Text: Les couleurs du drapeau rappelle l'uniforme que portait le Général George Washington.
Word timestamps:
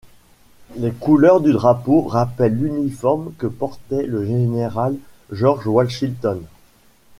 Les 0.77 0.91
couleurs 0.91 1.41
du 1.41 1.51
drapeau 1.53 2.01
rappelle 2.01 2.55
l'uniforme 2.55 3.31
que 3.37 3.45
portait 3.45 4.07
le 4.07 4.25
Général 4.25 4.97
George 5.31 5.67
Washington. 5.67 6.41